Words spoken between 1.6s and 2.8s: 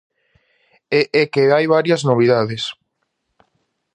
varias novidades.